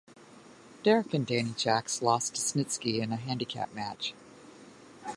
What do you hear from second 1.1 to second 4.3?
and Danny Jacks lost to Snitsky in a handicap match.